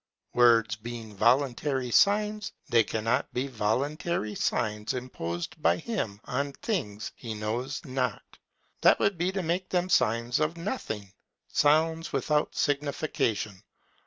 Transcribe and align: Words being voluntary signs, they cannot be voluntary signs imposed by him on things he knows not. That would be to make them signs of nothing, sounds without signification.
Words 0.33 0.77
being 0.77 1.15
voluntary 1.15 1.91
signs, 1.91 2.53
they 2.67 2.83
cannot 2.83 3.31
be 3.35 3.45
voluntary 3.45 4.33
signs 4.33 4.95
imposed 4.95 5.61
by 5.61 5.77
him 5.77 6.19
on 6.25 6.53
things 6.53 7.11
he 7.15 7.35
knows 7.35 7.85
not. 7.85 8.39
That 8.81 8.97
would 8.99 9.15
be 9.19 9.31
to 9.33 9.43
make 9.43 9.69
them 9.69 9.89
signs 9.89 10.39
of 10.39 10.57
nothing, 10.57 11.13
sounds 11.49 12.11
without 12.11 12.55
signification. 12.55 13.61